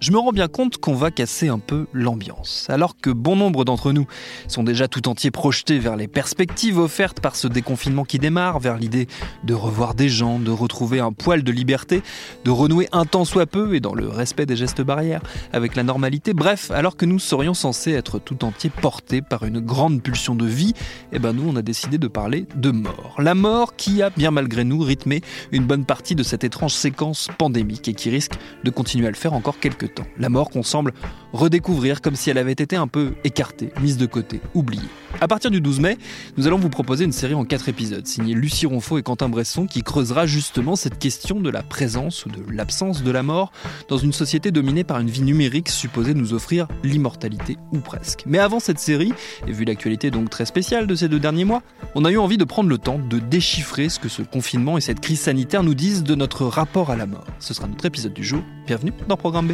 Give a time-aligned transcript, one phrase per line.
[0.00, 2.66] Je me rends bien compte qu'on va casser un peu l'ambiance.
[2.68, 4.06] Alors que bon nombre d'entre nous
[4.46, 8.76] sont déjà tout entiers projetés vers les perspectives offertes par ce déconfinement qui démarre, vers
[8.76, 9.08] l'idée
[9.44, 12.02] de revoir des gens, de retrouver un poil de liberté,
[12.44, 15.82] de renouer un temps soit peu et dans le respect des gestes barrières avec la
[15.82, 16.32] normalité.
[16.32, 20.46] Bref, alors que nous serions censés être tout entiers portés par une grande pulsion de
[20.46, 20.74] vie,
[21.12, 23.16] eh ben nous on a décidé de parler de mort.
[23.18, 27.28] La mort qui a bien malgré nous rythmé une bonne partie de cette étrange séquence
[27.38, 29.97] pandémique et qui risque de continuer à le faire encore quelques temps.
[30.18, 30.92] La mort qu'on semble
[31.32, 34.88] redécouvrir comme si elle avait été un peu écartée, mise de côté, oubliée.
[35.20, 35.98] À partir du 12 mai,
[36.36, 39.66] nous allons vous proposer une série en quatre épisodes, signée Lucie Ronfaux et Quentin Bresson,
[39.66, 43.50] qui creusera justement cette question de la présence ou de l'absence de la mort
[43.88, 48.22] dans une société dominée par une vie numérique supposée nous offrir l'immortalité ou presque.
[48.26, 49.12] Mais avant cette série,
[49.46, 51.62] et vu l'actualité donc très spéciale de ces deux derniers mois,
[51.94, 54.80] on a eu envie de prendre le temps de déchiffrer ce que ce confinement et
[54.80, 57.24] cette crise sanitaire nous disent de notre rapport à la mort.
[57.40, 58.42] Ce sera notre épisode du jour.
[58.66, 59.52] Bienvenue dans Programme B.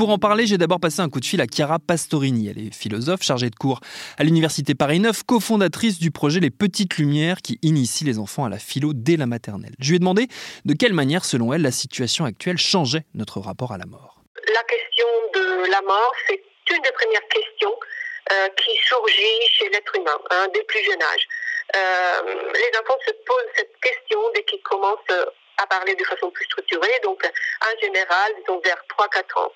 [0.00, 2.48] Pour en parler, j'ai d'abord passé un coup de fil à Chiara Pastorini.
[2.48, 3.80] Elle est philosophe chargée de cours
[4.16, 8.48] à l'Université Paris 9, cofondatrice du projet Les Petites Lumières qui initie les enfants à
[8.48, 9.74] la philo dès la maternelle.
[9.78, 10.28] Je lui ai demandé
[10.64, 14.22] de quelle manière, selon elle, la situation actuelle changeait notre rapport à la mort.
[14.36, 17.74] La question de la mort, c'est une des premières questions
[18.32, 21.28] euh, qui surgit chez l'être humain, hein, dès plus jeune âge.
[21.76, 25.28] Euh, les enfants se posent cette question dès qu'ils commencent
[25.58, 27.22] à parler de façon plus structurée, donc
[27.60, 29.52] en général, disons vers 3-4 ans.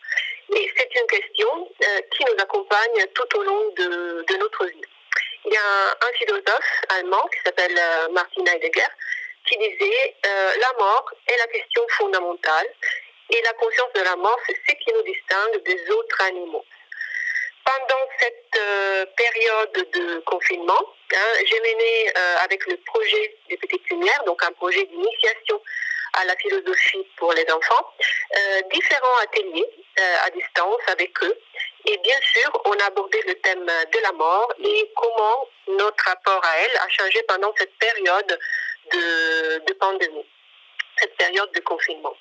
[0.53, 4.83] Et c'est une question euh, qui nous accompagne tout au long de, de, notre vie.
[5.47, 8.87] Il y a un, philosophe allemand qui s'appelle euh, Martin Heidegger
[9.47, 12.67] qui disait euh, la mort est la question fondamentale
[13.31, 16.65] et la conscience de la mort, c'est ce qui nous distingue des autres animaux.
[17.65, 22.13] Pendant cette période de confinement, hein, j'ai mené
[22.43, 25.61] avec le projet des Petites Lumières, donc un projet d'initiation
[26.15, 27.93] à la philosophie pour les enfants,
[28.37, 31.39] euh, différents ateliers euh, à distance avec eux.
[31.87, 36.41] Et bien sûr, on a abordé le thème de la mort et comment notre rapport
[36.45, 38.39] à elle a changé pendant cette période
[38.93, 40.27] de, pandémie,
[40.99, 42.15] cette période de confinement.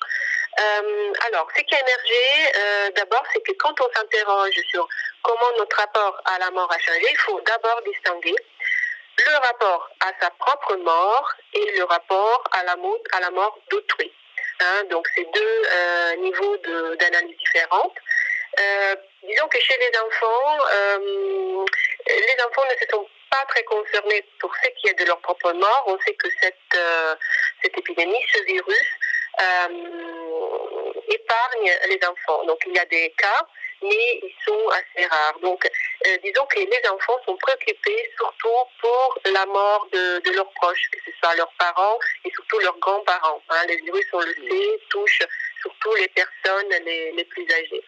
[0.60, 4.86] Euh, alors, ce qui a émergé, d'abord, c'est que quand on s'interroge sur
[5.22, 8.34] comment notre rapport à la mort a changé, il faut d'abord distinguer
[9.18, 13.20] le rapport à sa propre mort et le rapport à la mort, à
[13.70, 14.12] d'autrui.
[14.60, 16.56] Hein, donc, c'est deux euh, niveaux
[16.96, 17.96] d'analyse différentes.
[18.60, 18.94] Euh,
[19.24, 21.64] disons que chez les enfants, euh,
[22.06, 25.52] les enfants ne se sont pas très concernés pour ce qui est de leur propre
[25.52, 25.84] mort.
[25.88, 26.80] On sait que cette,
[27.62, 28.88] cette épidémie, ce virus,
[31.08, 32.44] épargne les enfants.
[32.44, 33.46] Donc, il y a des cas
[33.84, 35.38] mais ils sont assez rares.
[35.40, 35.68] Donc,
[36.06, 38.48] euh, disons que les enfants sont préoccupés surtout
[38.80, 43.42] pour la mort de, leurs proches, que ce soit leurs parents et surtout leurs grands-parents.
[43.48, 43.64] Hein.
[43.68, 45.22] Les virus, on le sait, touchent
[45.60, 47.82] surtout les personnes les, plus âgées.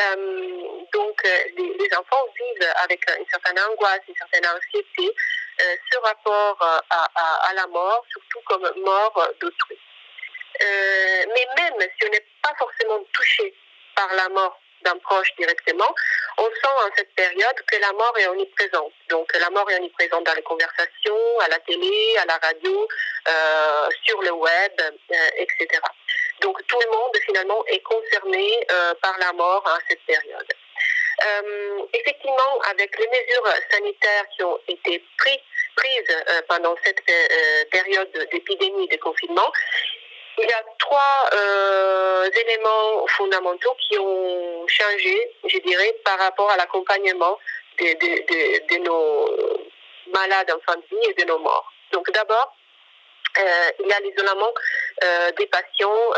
[0.00, 0.60] Euh,
[0.92, 5.12] donc, euh, les, enfants vivent avec une certaine angoisse, une certaine anxiété,
[5.90, 6.56] ce rapport
[6.90, 9.76] à, la mort, surtout comme mort d'autrui.
[10.60, 13.52] mais même si on n'est pas forcément touché
[13.96, 15.92] par la mort d'un proche directement,
[16.38, 18.92] on sent en cette période que la mort est omniprésente.
[19.08, 22.88] Donc la mort est omniprésente dans les conversations, à la télé, à la radio,
[23.28, 25.80] euh, sur le web, euh, etc.
[26.40, 30.52] Donc tout le monde finalement est concerné euh, par la mort à cette période.
[31.92, 35.38] effectivement, avec les mesures sanitaires qui ont été prises,
[36.48, 37.00] pendant cette
[37.70, 39.50] période d'épidémie de confinement,
[40.38, 46.56] il y a trois euh, éléments fondamentaux qui ont changé, je dirais, par rapport à
[46.56, 47.38] l'accompagnement
[47.78, 49.28] de, nos
[50.12, 51.70] malades en famille et de nos morts.
[51.92, 52.54] Donc d'abord,
[53.38, 54.52] euh, il y a l'isolement
[55.04, 56.10] euh, des patients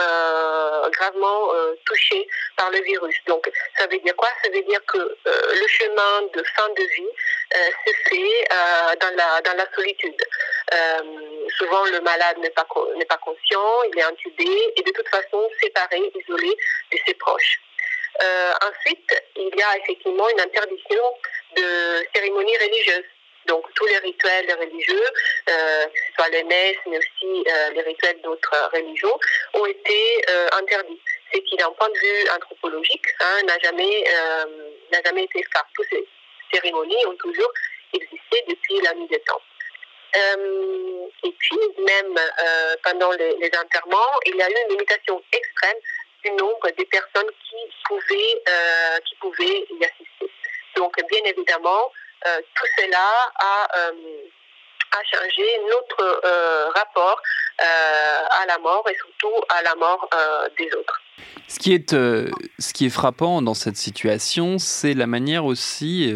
[0.90, 1.50] gravement
[1.86, 2.26] touchés
[2.56, 3.16] par le virus.
[3.26, 4.28] Donc ça veut dire quoi?
[4.42, 7.14] Ça veut dire que le chemin de fin de vie
[7.86, 8.48] se fait
[9.00, 10.22] dans, la, dans la solitude.
[11.58, 16.56] Souvent le malade n'est pas, conscient, il est intubé et de toute façon séparé, isolé
[16.92, 17.60] de ses proches.
[18.68, 21.02] ensuite, il y a effectivement une interdiction
[21.56, 23.04] de cérémonies religieuses.
[23.46, 25.04] Donc tous les rituels religieux,
[25.48, 29.18] euh, que ce soit les messes, mais aussi euh, les rituels d'autres religions,
[29.54, 31.00] ont été euh, interdits.
[31.32, 34.04] C'est qui, d'un point de vue anthropologique, hein, n'a jamais,
[35.22, 35.60] été fait.
[35.74, 36.06] Toutes ces
[36.52, 37.52] cérémonies ont toujours
[37.92, 39.40] existé depuis la nuit des temps.
[40.14, 42.18] Et puis, même
[42.82, 45.76] pendant les, les, enterrements, il y a eu une limitation extrême
[46.24, 48.42] du nombre des personnes qui pouvaient,
[49.06, 50.30] qui pouvaient y assister.
[50.76, 51.92] Donc, bien évidemment,
[52.26, 53.92] euh, tout cela a, euh,
[54.92, 57.20] a changé notre euh, rapport
[57.62, 60.08] à la mort et surtout à la mort
[60.56, 61.00] des autres.
[61.48, 66.14] Ce qui, est, ce qui est frappant dans cette situation, c'est la manière aussi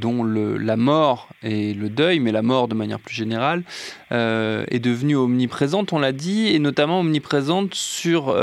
[0.00, 3.62] dont le, la mort et le deuil, mais la mort de manière plus générale,
[4.10, 8.36] est devenue omniprésente, on l'a dit, et notamment omniprésente sur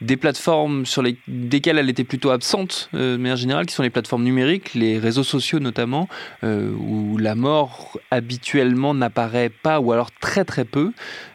[0.00, 3.82] des plateformes sur les, desquelles elle était plutôt absente, euh, de manière générale, qui sont
[3.82, 6.08] les plateformes numériques, les réseaux sociaux notamment,
[6.42, 10.92] euh, où la mort habituellement n'apparaît pas ou alors très très peu.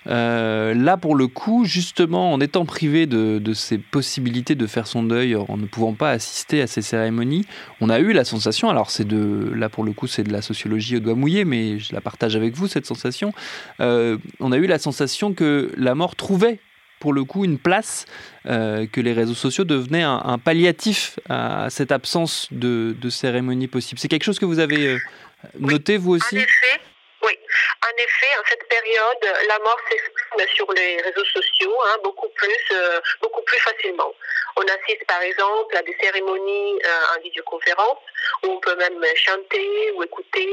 [0.08, 4.88] Euh, là, pour le coup, justement, en étant privé de, de ces possibilités de faire
[4.88, 7.46] son deuil, en ne pouvant pas assister à ces cérémonies,
[7.82, 10.42] on a eu la sensation, alors c'est de, là pour le coup, c'est de la
[10.42, 13.34] sociologie au doigt mouillé, mais je la partage avec vous, cette sensation,
[13.80, 16.60] on a eu la sensation que la mort trouvait
[17.00, 18.06] pour le coup une place,
[18.46, 24.00] euh, que les réseaux sociaux devenaient un, palliatif à cette absence de, de cérémonie possible.
[24.00, 24.98] C'est quelque chose que vous avez euh,
[25.60, 26.38] noté vous aussi?
[26.38, 26.82] En effet,
[27.24, 27.34] oui.
[27.84, 32.64] En effet, en cette période, la mort s'exprime sur les réseaux sociaux hein, beaucoup plus,
[32.72, 34.14] euh, beaucoup plus facilement.
[34.58, 36.80] On assiste par exemple à des cérémonies
[37.16, 38.00] en vidéoconférence
[38.44, 40.50] où on peut même chanter ou écouter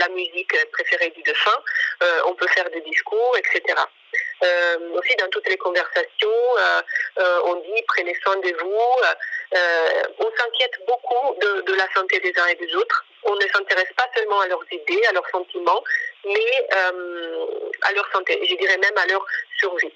[0.00, 1.62] la musique préférée du défunt.
[2.26, 3.76] on peut faire des discours, etc.
[4.42, 6.82] Euh, aussi dans toutes les conversations, euh,
[7.18, 8.78] euh, on dit prenez soin de vous.
[10.18, 13.04] on s'inquiète beaucoup de, la santé des uns et des autres.
[13.24, 15.82] On ne s'intéresse pas seulement à leurs idées, à leurs sentiments,
[16.24, 16.68] mais
[17.82, 19.24] à leur santé, je dirais même à leur
[19.58, 19.92] survie.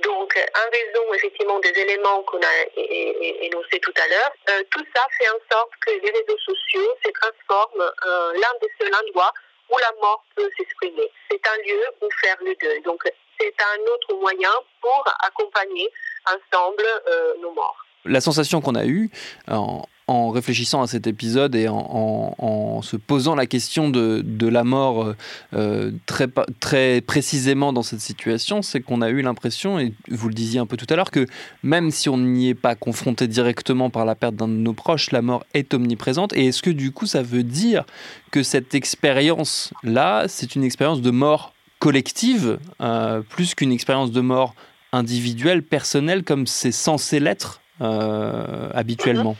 [0.00, 5.28] Donc, en raison effectivement des éléments qu'on a énoncés tout à l'heure, tout ça fait
[5.28, 7.92] en sorte que les réseaux sociaux se transforment
[8.34, 9.32] l'un des seuls endroits
[9.70, 11.10] où la mort peut s'exprimer.
[11.30, 12.80] C'est un lieu où faire le deuil.
[12.82, 13.02] Donc,
[13.38, 14.50] c'est un autre moyen
[14.80, 15.88] pour accompagner
[16.26, 17.76] ensemble euh, nos morts.
[18.04, 19.10] La sensation qu'on a eue
[19.48, 19.86] en,
[20.30, 25.16] réfléchissant à cet épisode et en, se posant la question de, la mort euh,
[25.54, 26.26] euh, très,
[26.58, 30.66] très précisément dans cette situation, c'est qu'on a eu l'impression, et vous le disiez un
[30.66, 31.26] peu tout à l'heure, que
[31.62, 35.12] même si on n'y est pas confronté directement par la perte d'un de nos proches,
[35.12, 36.32] la mort est omniprésente.
[36.34, 37.84] Et est-ce que du coup ça veut dire
[38.32, 44.54] que cette expérience-là, c'est une expérience de mort collective, euh, plus qu'une expérience de mort
[44.92, 49.34] individuelle, personnelle, comme c'est censé l'être euh, habituellement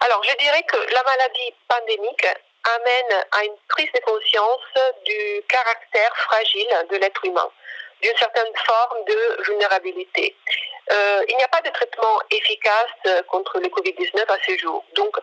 [0.00, 2.26] Alors, je dirais que la maladie pandémique
[2.76, 4.72] amène à une prise de conscience
[5.04, 7.48] du caractère fragile de l'être humain,
[8.02, 10.34] d'une certaine forme de vulnérabilité.
[10.90, 14.84] Euh, il n'y a pas de traitement efficace contre le Covid-19 à ce jour.
[14.96, 15.16] Donc,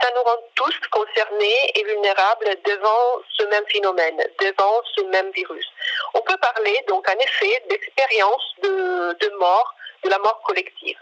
[0.00, 5.66] ça nous rend tous concernés et vulnérables devant ce même phénomène, devant ce même virus.
[6.14, 9.74] On peut parler donc en effet d'expérience de, mort,
[10.04, 10.98] de la mort collective.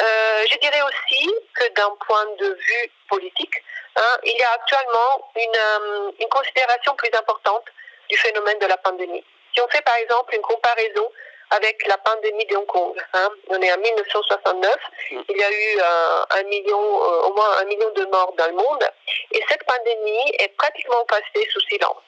[0.00, 3.62] Euh, je dirais aussi que d'un point de vue politique,
[3.96, 7.64] hein, il y a actuellement une, euh, une considération plus importante
[8.08, 9.24] du phénomène de la pandémie.
[9.54, 11.10] Si on fait par exemple une comparaison
[11.50, 12.96] avec la pandémie de Hong Kong.
[13.14, 13.28] Hein.
[13.48, 14.76] On est en 1969.
[15.10, 15.20] Mm.
[15.28, 18.46] Il y a eu euh, un million, euh, au moins un million de morts dans
[18.46, 18.84] le monde.
[19.32, 22.02] Et cette pandémie est pratiquement passée sous silence.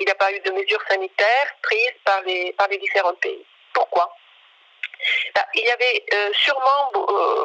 [0.00, 3.44] Il n'y a pas eu de mesures sanitaires prises par les, par les différents pays.
[3.74, 4.10] Pourquoi?
[5.34, 6.90] Bah, il y avait euh, sûrement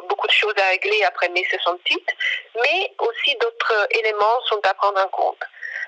[0.08, 2.16] beaucoup de choses à régler après mai 68,
[2.62, 5.44] mais aussi d'autres éléments sont à prendre en compte.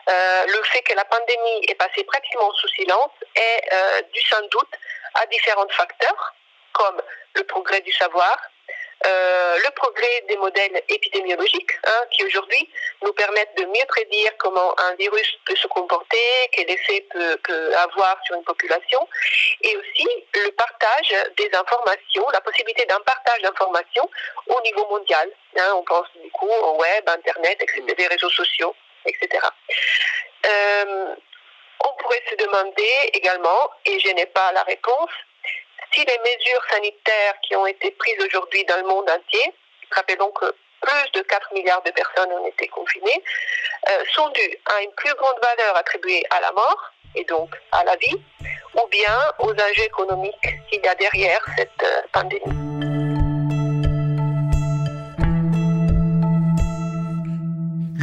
[0.08, 4.74] Le fait que la pandémie est passée pratiquement sous silence est dû sans doute
[5.16, 6.34] à différents facteurs,
[6.74, 7.02] comme
[7.36, 8.38] le progrès du savoir,
[9.06, 12.70] euh, le progrès des modèles épidémiologiques hein, qui aujourd'hui
[13.02, 16.18] nous permettent de mieux prédire comment un virus peut se comporter,
[16.54, 19.06] quel effet peut, peut avoir sur une population,
[19.62, 24.10] et aussi le partage des informations, la possibilité d'un partage d'informations
[24.48, 25.30] au niveau mondial.
[25.58, 28.74] Hein, on pense du coup au web, Internet, etc., des réseaux sociaux,
[29.06, 29.48] etc.
[30.46, 31.16] Euh,
[31.86, 35.10] on pourrait se demander également, et je n'ai pas la réponse,
[35.94, 39.54] si les mesures sanitaires qui ont été prises aujourd'hui dans le monde entier,
[39.92, 43.24] rappelons que plus de 4 milliards de personnes ont été confinées,
[43.90, 47.84] euh, sont dues à une plus grande valeur attribuée à la mort, et donc à
[47.84, 48.18] la vie,
[48.76, 52.93] ou bien aux enjeux économiques qu'il y a derrière cette euh, pandémie.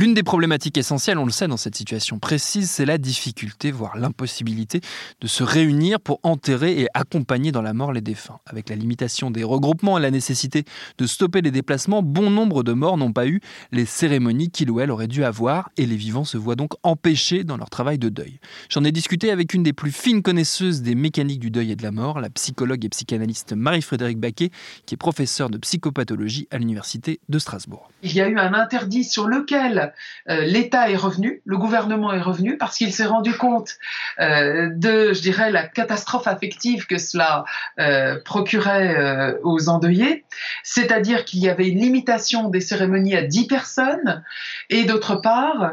[0.00, 3.98] L'une des problématiques essentielles, on le sait dans cette situation précise, c'est la difficulté, voire
[3.98, 4.80] l'impossibilité
[5.20, 8.38] de se réunir pour enterrer et accompagner dans la mort les défunts.
[8.46, 10.64] Avec la limitation des regroupements et la nécessité
[10.96, 13.42] de stopper les déplacements, bon nombre de morts n'ont pas eu
[13.72, 17.44] les cérémonies qu'il ou elle aurait dû avoir et les vivants se voient donc empêchés
[17.44, 18.40] dans leur travail de deuil.
[18.70, 21.82] J'en ai discuté avec une des plus fines connaisseuses des mécaniques du deuil et de
[21.82, 24.48] la mort, la psychologue et psychanalyste Marie-Frédéric Baquet,
[24.86, 27.90] qui est professeure de psychopathologie à l'Université de Strasbourg.
[28.02, 29.89] Il y a eu un interdit sur lequel
[30.26, 33.76] l'État est revenu, le gouvernement est revenu parce qu'il s'est rendu compte
[34.20, 37.44] euh, de, je dirais, la catastrophe affective que cela
[37.78, 40.24] euh, procurait aux endeuillés,
[40.62, 44.22] c'est-à-dire qu'il y avait une limitation des cérémonies à 10 personnes
[44.68, 45.72] et d'autre part,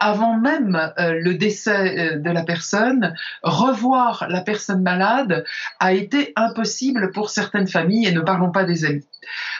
[0.00, 5.44] avant même le décès de la personne, revoir la personne malade
[5.80, 9.04] a été impossible pour certaines familles et ne parlons pas des amis.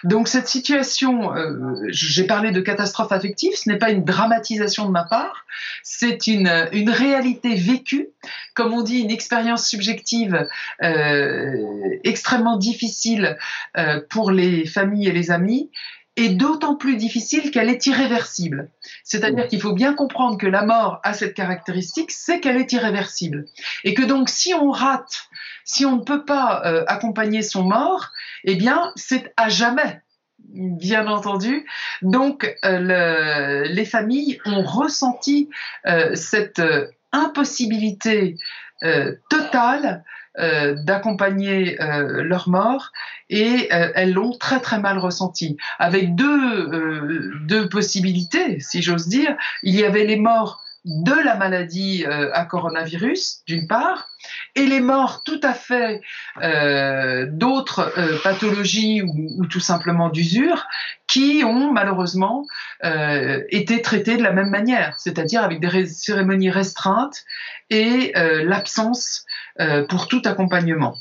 [0.04, 1.32] Donc cette situation,
[1.88, 5.46] j'ai parlé de catastrophe affective, ce n'est pas une dramatisation de ma part,
[5.82, 8.08] c'est une, une réalité vécue,
[8.54, 10.46] comme on dit, une expérience subjective
[10.82, 11.54] euh,
[12.04, 13.36] extrêmement difficile
[13.76, 15.70] euh, pour les familles et les amis,
[16.16, 18.70] et d'autant plus difficile qu'elle est irréversible.
[19.04, 23.44] C'est-à-dire qu'il faut bien comprendre que la mort a cette caractéristique, c'est qu'elle est irréversible.
[23.84, 25.28] Et que donc si on rate,
[25.66, 28.12] si on ne peut pas euh, accompagner son mort,
[28.44, 30.00] eh bien c'est à jamais
[30.54, 31.66] bien entendu.
[32.02, 35.50] Donc, euh, les familles ont ressenti
[35.86, 36.62] euh, cette
[37.12, 38.36] impossibilité
[39.30, 40.04] totale
[40.38, 42.92] d'accompagner leur mort
[43.30, 45.56] et elles l'ont très très mal ressenti.
[45.78, 49.34] Avec deux possibilités, si j'ose dire.
[49.62, 54.08] Il y avait les morts de la maladie euh, à coronavirus, d'une part,
[54.54, 56.00] et les morts tout à fait
[56.42, 60.66] euh, d'autres euh, pathologies ou, tout simplement d'usure
[61.08, 62.44] qui ont malheureusement
[62.82, 67.24] été traitées de la même manière, c'est-à-dire avec des cérémonies restreintes
[67.70, 69.24] et l'absence
[69.88, 70.96] pour tout accompagnement.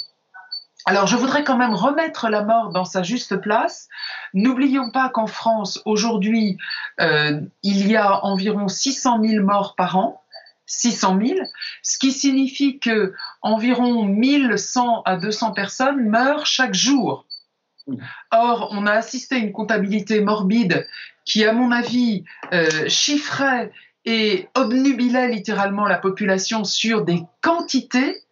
[0.86, 3.90] Alors je voudrais quand même remettre la mort dans sa juste place.
[4.34, 6.58] N'oublions pas qu'en France, aujourd'hui,
[7.02, 10.22] euh, il y a environ 600 000 morts par an.
[10.68, 11.40] 600 000,
[11.84, 13.14] ce qui signifie que
[13.44, 17.26] environ 1100 à 200 personnes meurent chaque jour.
[18.32, 20.88] Or, on a assisté à une comptabilité morbide
[21.24, 23.72] qui, à mon avis, euh, chiffrait
[24.06, 28.25] et obnubilait littéralement la population sur des quantités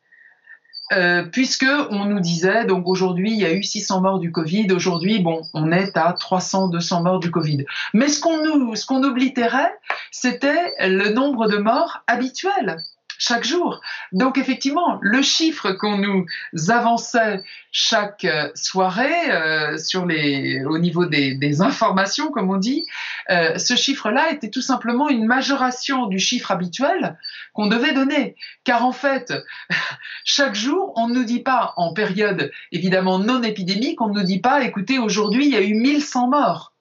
[0.96, 4.72] euh, puisque on nous disait donc aujourd'hui il y a eu 600 morts du Covid,
[4.72, 7.66] aujourd'hui bon on est à 300 200 morts du Covid.
[7.94, 9.74] Mais ce qu'on nous ce qu'on oblitérait,
[10.12, 12.78] c'était le nombre de morts habituels
[13.24, 13.80] chaque jour.
[14.12, 16.26] Donc effectivement, le chiffre qu'on nous
[16.68, 22.86] avançait chaque euh, soirée euh, sur les, au niveau des, informations, comme on dit,
[23.30, 27.18] euh, ce chiffre-là était tout simplement une majoration du chiffre habituel
[27.54, 28.36] qu'on devait donner.
[28.66, 29.34] Car en fait,
[30.26, 34.26] chaque jour, on ne nous dit pas, en période évidemment non épidémique, on ne nous
[34.26, 36.74] dit pas, écoutez, aujourd'hui, il y a eu 1100 morts.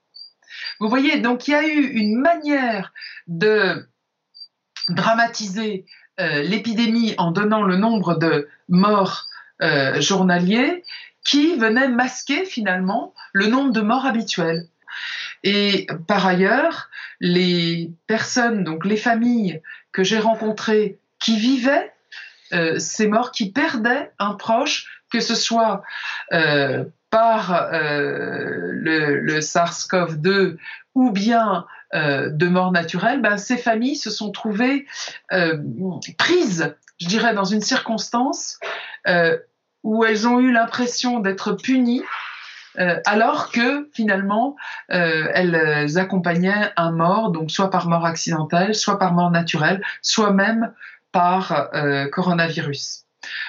[0.80, 2.92] Vous voyez, donc il y a eu une manière
[3.28, 3.86] de
[4.88, 5.86] dramatiser
[6.18, 9.28] l'épidémie en donnant le nombre de morts
[9.62, 10.82] euh, journaliers
[11.24, 14.66] qui venait masquer finalement le nombre de morts habituels.
[15.44, 16.90] Et par ailleurs,
[17.20, 21.92] les personnes, donc les familles que j'ai rencontrées qui vivaient
[22.52, 25.84] euh, ces morts, qui perdaient un proche, que ce soit
[27.10, 30.56] par le, le SARS-CoV-2
[30.94, 34.86] ou bien euh, de mort naturelle, ben, ces familles se sont trouvées
[35.32, 35.58] euh,
[36.16, 38.58] prises, je dirais, dans une circonstance
[39.06, 39.36] euh,
[39.82, 42.02] où elles ont eu l'impression d'être punies
[43.04, 44.56] alors que finalement
[44.88, 50.72] elles accompagnaient un mort, donc soit par mort accidentelle, soit par mort naturelle, soit même
[51.10, 51.70] par
[52.12, 53.01] coronavirus.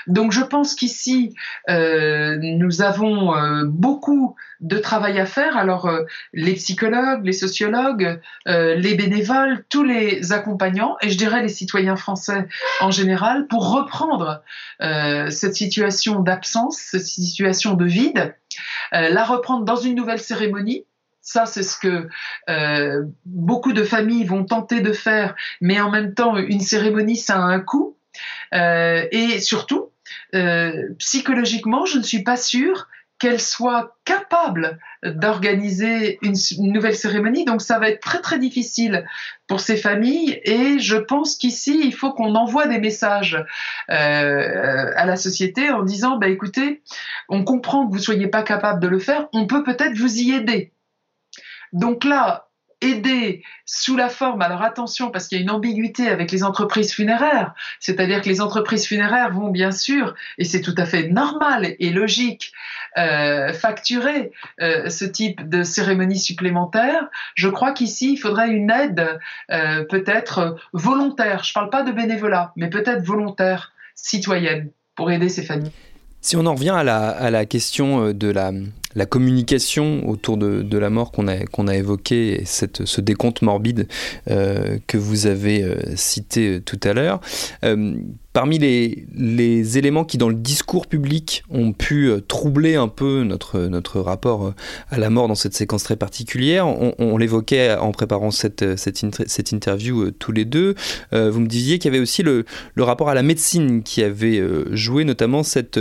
[0.07, 1.33] Donc je pense qu'ici,
[1.69, 5.57] euh, nous avons euh, beaucoup de travail à faire.
[5.57, 6.03] Alors euh,
[6.33, 12.47] les psychologues, les sociologues, les bénévoles, tous les accompagnants, et je dirais les citoyens français
[12.81, 14.43] en général, pour reprendre
[15.29, 18.35] cette situation d'absence, cette situation de vide,
[18.91, 20.85] la reprendre dans une nouvelle cérémonie
[21.25, 22.09] ça, c'est ce que
[23.25, 27.39] beaucoup de familles vont tenter de faire, mais en même temps, une cérémonie, ça a
[27.39, 27.95] un coût.
[28.53, 29.91] Euh, et surtout,
[30.35, 32.87] euh, psychologiquement, je ne suis pas sûre
[33.19, 36.35] qu'elle soit capable d'organiser une,
[36.73, 37.45] nouvelle cérémonie.
[37.45, 39.05] Donc ça va être très très difficile
[39.47, 43.41] pour ces familles et je pense qu'ici il faut qu'on envoie des messages
[43.87, 46.81] à la société en disant bah écoutez,
[47.29, 50.33] on comprend que vous soyez pas capable de le faire, on peut peut-être vous y
[50.33, 50.73] aider.
[51.71, 52.49] Donc là,
[52.83, 56.93] aider sous la forme, alors attention parce qu'il y a une ambiguïté avec les entreprises
[56.93, 61.75] funéraires, c'est-à-dire que les entreprises funéraires vont bien sûr, et c'est tout à fait normal
[61.79, 62.51] et logique,
[62.97, 67.07] euh, facturer euh, ce type de cérémonie supplémentaire.
[67.35, 69.19] Je crois qu'ici, il faudrait une aide
[69.51, 75.29] euh, peut-être volontaire, je ne parle pas de bénévolat, mais peut-être volontaire, citoyenne, pour aider
[75.29, 75.71] ces familles.
[76.21, 78.51] Si on en revient à la question de la
[78.95, 83.87] la communication autour de, la mort qu'on a, qu'on a évoqué, et ce décompte morbide
[84.29, 87.19] euh, que vous avez euh, cité euh, tout à l'heure.
[88.33, 94.55] Parmi les, éléments qui, dans le discours public, ont pu troubler un peu notre, rapport
[94.89, 98.63] à la mort dans cette séquence très particulière, on, l'évoquait en préparant cette,
[99.51, 100.73] interview tous les deux.
[101.11, 102.45] vous me disiez qu'il y avait aussi le,
[102.79, 105.79] rapport à la médecine qui avait joué, notamment cette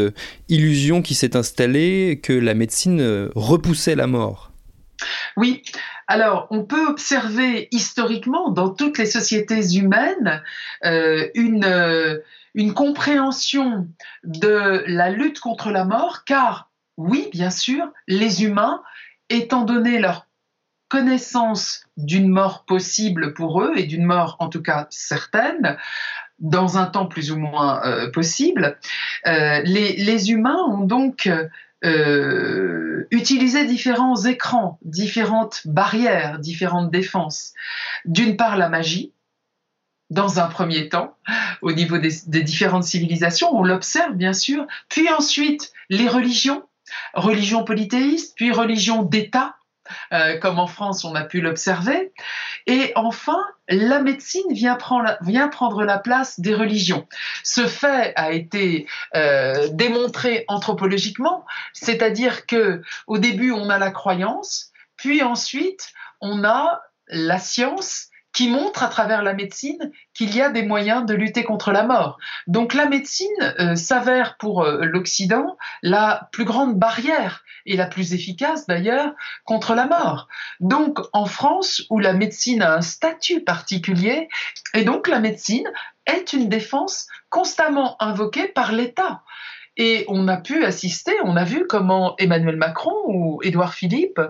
[0.50, 4.52] illusion qui s'est installée que la médecine euh, repoussait la mort.
[5.36, 5.62] Oui,
[6.06, 10.42] alors, on peut observer historiquement dans toutes les sociétés humaines
[10.84, 12.18] euh, une, euh,
[12.54, 13.88] une, compréhension
[14.24, 18.82] de la lutte contre la mort, car oui, bien sûr, les humains,
[19.30, 20.26] étant donné leur
[20.88, 25.78] connaissance d'une mort possible pour eux, et d'une mort en tout cas certaine,
[26.38, 27.80] dans un temps plus ou moins
[28.12, 28.76] possible,
[29.24, 31.30] les, les, humains ont donc
[31.84, 37.52] euh, utiliser différents écrans, différentes barrières, différentes défenses.
[38.04, 39.12] D'une part, la magie,
[40.10, 41.16] dans un premier temps,
[41.62, 46.64] au niveau des, des différentes civilisations, on l'observe bien sûr, puis ensuite les religions,
[47.14, 49.56] religion polythéiste, puis religion d'État,
[50.12, 52.12] euh, comme en France on a pu l'observer.
[52.66, 57.06] Et enfin, la médecine vient prendre, la place des religions.
[57.42, 64.70] Ce fait a été euh, démontré anthropologiquement, c'est-à-dire que au début on a la croyance,
[64.96, 70.50] puis ensuite on a la science qui montre à travers la médecine qu'il y a
[70.50, 72.18] des moyens de lutter contre la mort.
[72.46, 73.28] Donc la médecine
[73.60, 79.12] euh, s'avère pour euh, l'Occident la plus grande barrière et la plus efficace d'ailleurs
[79.44, 80.28] contre la mort.
[80.60, 84.28] Donc en France où la médecine a un statut particulier
[84.74, 85.70] et donc la médecine
[86.06, 89.22] est une défense constamment invoquée par l'État.
[89.76, 94.20] Et on a pu assister, on a vu comment Emmanuel Macron ou Édouard Philippe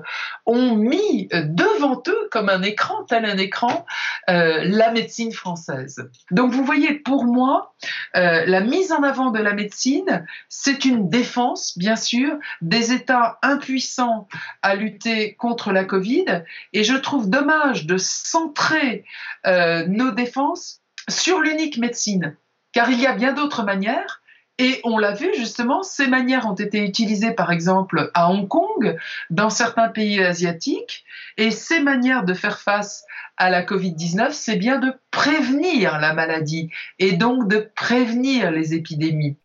[0.47, 3.85] ont mis devant eux, comme un écran, tel un écran,
[4.31, 6.09] euh, la médecine française.
[6.31, 7.75] Donc vous voyez, pour moi,
[8.17, 13.39] euh, la mise en avant de la médecine, c'est une défense, bien sûr, des États
[13.43, 14.29] impuissants
[14.63, 16.45] à lutter contre la Covid.
[16.73, 19.05] Et je trouve dommage de centrer
[19.47, 22.37] euh, nos défenses sur l'unique médecine,
[22.73, 24.22] car il y a bien d'autres manières.
[24.59, 28.97] Et on l'a vu justement, ces manières ont été utilisées par exemple à Hong Kong,
[29.31, 31.05] dans certains pays asiatiques,
[31.39, 33.05] et ces manières de faire face
[33.39, 39.37] à la Covid-19, c'est bien de prévenir la maladie et donc de prévenir les épidémies.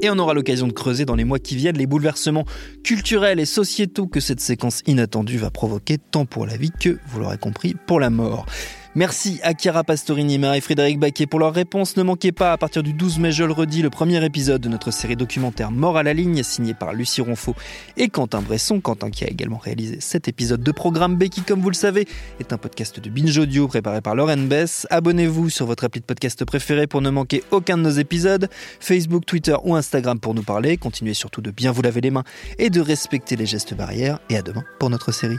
[0.00, 2.44] Et on aura l'occasion de creuser dans les mois qui viennent les bouleversements
[2.82, 7.20] culturels et sociétaux que cette séquence inattendue va provoquer tant pour la vie que, vous
[7.20, 8.44] l'aurez compris, pour la mort.
[8.96, 11.96] Merci à Chiara Pastorini et Frédéric Baquet pour leurs réponses.
[11.96, 14.68] Ne manquez pas, à partir du 12 mai, je le redis, le premier épisode de
[14.68, 17.56] notre série documentaire Mort à la ligne, signé par Lucie Ronfaux
[17.96, 18.80] et Quentin Bresson.
[18.80, 22.06] Quentin qui a également réalisé cet épisode de Programme B comme vous le savez,
[22.38, 24.86] est un podcast de Binge Audio préparé par Lauren Bess.
[24.90, 28.48] Abonnez-vous sur votre appli de podcast préféré pour ne manquer aucun de nos épisodes.
[28.80, 30.76] Facebook, Twitter ou Instagram pour nous parler.
[30.76, 32.24] Continuez surtout de bien vous laver les mains
[32.58, 34.18] et de respecter les gestes barrières.
[34.28, 35.38] Et à demain pour notre série.